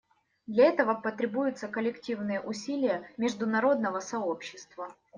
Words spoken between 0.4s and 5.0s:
Для этого потребуются коллективные усилия международного сообщества.